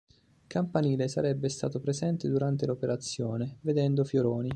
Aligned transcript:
Campanile 0.47 1.07
sarebbe 1.07 1.47
stato 1.47 1.79
presente 1.79 2.27
durante 2.27 2.65
l'operazione, 2.65 3.57
vedendo 3.61 4.03
Fioroni. 4.03 4.49